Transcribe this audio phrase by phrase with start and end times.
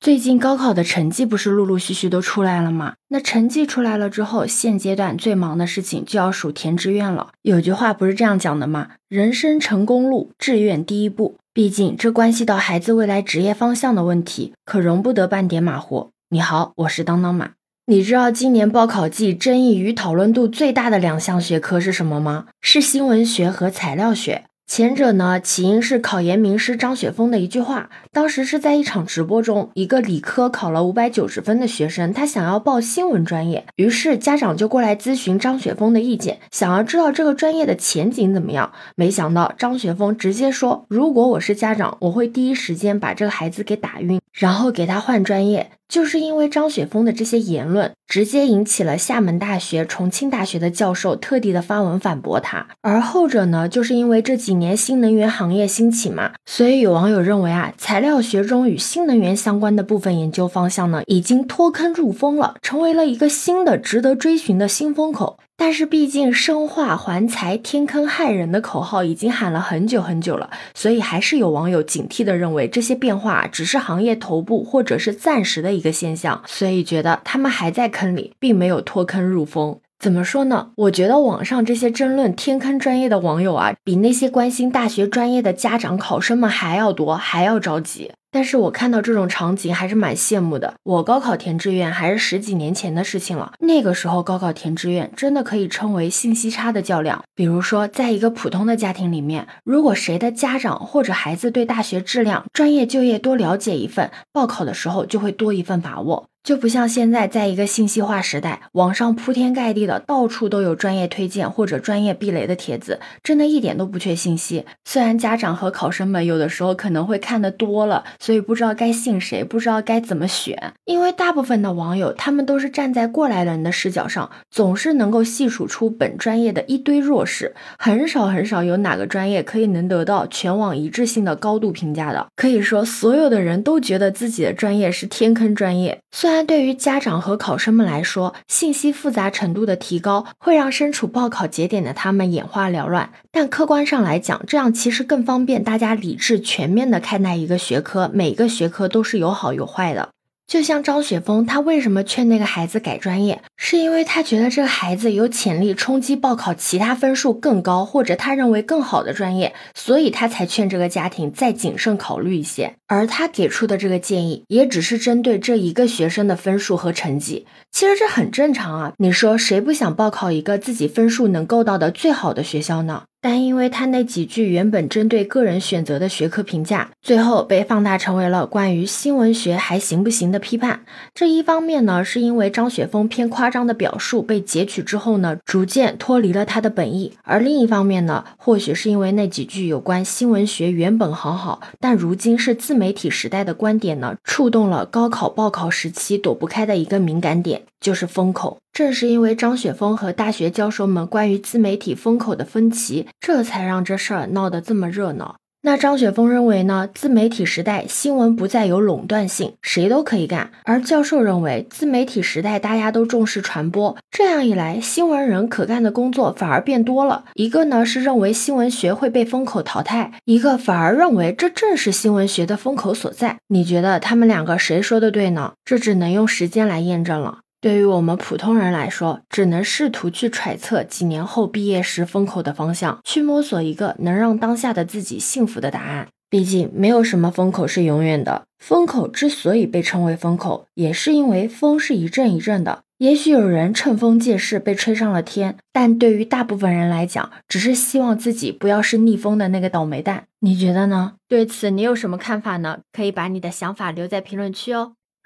[0.00, 2.94] 最近高考的成绩不是陆陆续续都出来了吗？
[3.08, 7.32] 那成绩出来了之后，现阶段最忙的事情就要数填志愿了。
[7.42, 8.92] 有句话不是这样讲的吗？
[9.10, 11.36] 人生成功路，志愿第一步。
[11.52, 16.08] 毕竟这关系到孩子未来职业方向的问题，可容不得半点马虎。
[16.30, 17.50] 你好，我是当当马。
[17.84, 22.46] 你知道今年报考季争议与讨论度最大的两项学科是什么吗？
[22.62, 24.44] 是新闻学和材料学。
[24.70, 27.90] 前者呢，起因是考研名师张雪峰的一句话。
[28.12, 38.70] 当时是在一场直播中，一个理科考了五百九十分的学生，他想要报新闻专业，于是家长就过来咨询张雪峰的意见，想要知道这个专业的前景怎么样。
[38.94, 52.68] 没想到张雪峰直接说：“如果我是家长，我会第一时间把这个孩子给打晕，然后给他换专业。”就是因为张雪峰的这些言论，直接引起了厦门大学、重庆大学的教授特地的发文反驳他。
[52.80, 65.38] 而后者呢，就是因为这几年新能源行业兴起嘛，所以有网友认为啊，材料学中与新能源相关的部分研究方向呢，已经脱坑入风了，成为了一个新的值得追寻的新风口。
[65.62, 79.78] 但是毕竟生化环材天坑害人的口号已经喊了很久很久了，所以还是有网友警惕的认为这些变化只是行业头部或者是暂时的一个现象，所以觉得他们还在坑里，并没有脱坑入风。
[79.98, 80.70] 怎么说呢？
[80.76, 88.10] 我觉得网上这些争论天坑专业的网友啊，比那些关心大学专业的家长考生们还要多，还要着急。
[88.30, 90.74] 但是我看到这种场景还是蛮羡慕的。
[90.82, 97.24] 我高考填志愿还是十几年前的事情了，那个时候高考填志愿真的可以称为信息差的较量。
[97.34, 106.26] 比如说，在一个普通的家庭里面，如果谁的家长或者孩子对大学质量、专业就业多了解一份，报考的时候就会多一份把握。
[106.42, 114.64] 就不像现在，在一个信息化时代，网上铺天盖地的，到处都有专业推荐或者专业避雷的帖子，真的一点都不缺信息。
[114.86, 120.74] 虽然家长和考生们有的时候可能会看的多了，所以不知道该信谁，不知道该怎么选。
[120.84, 132.26] 因为大部分的网友，他们都是站在过来人的视角上，总是能够细数出本专业的一堆弱势，很少很少有哪个专业可以能得到全网一致性的高度评价的。
[132.36, 135.98] 可以说，所有的人都觉得自己的专业是天坑专业。
[136.12, 150.10] 虽然对于家长和考生们来说，信息复杂程度的提高会让身处报考节点的他们眼花缭乱，但客观上来讲，这样其实更方便大家理智全面的看待一个学科，每个学科都是有好有坏的。
[150.46, 153.40] 就像张雪峰，他为什么劝那个孩子改专业？
[153.56, 162.74] 是因为他觉得这个孩子有潜力冲击报考其他分数更高或者他认为更好的专业，所以他才劝这个家庭再谨慎考虑一些。
[162.88, 167.46] 而他给出的这个建议，也只是针对这一个学生的分数和成绩。
[167.70, 173.04] 其实这很正常啊，你说谁不想报考一个自己分数能够到的最好的学校呢？
[173.20, 180.80] 但因为他那几句原本针对个人选择的学科评价，最后被放大成为了关于新闻学还行不行的批判。
[181.14, 197.62] 这一方面呢，是因为张雪峰偏夸张的表述被截取之后呢，逐渐脱离了他的本意；而另一方面呢，或许是因为那几句有关新闻学原本好好，但如今是自媒体时代的观点呢，触动了高考报考时期躲不开的一个敏感点。
[197.80, 205.36] 就是风口，正是因为张雪峰和大学教授们关于自媒体风口的分歧，这才让这事儿闹得这么热闹。
[205.62, 206.88] 那张雪峰认为呢？
[206.94, 210.50] 自媒体时代，新闻不再有垄断性，谁都可以干。
[210.64, 217.26] 而教授认为，自媒体时代大家都重视传播，这样一来，新闻人可干的工作反而变多了。
[217.34, 223.36] 一个呢是认为新闻学会被风口淘汰，一个反而认为这正是新闻学的风口所在。
[223.48, 225.52] 你觉得他们两个谁说的对呢？
[225.66, 227.40] 这只能用时间来验证了。
[227.60, 236.08] 对于我们普通人来说，只能试图去揣测几年后毕业时风口的方向，去摸索一个能让当下的自己幸福的答案。
[236.30, 238.44] 毕竟，没有什么风口是永远的。
[238.58, 242.80] 风口之所以被称为风口，也是因为风是一阵一阵的。
[242.98, 250.24] 也许有人乘风借势被吹上了天，但对于大部分人来讲，只是希望自己不要是逆风的那个倒霉蛋。
[250.40, 251.14] 你觉得呢？
[251.28, 252.80] 对此，你有什么看法呢？
[252.92, 254.92] 可以把你的想法留在评论区哦。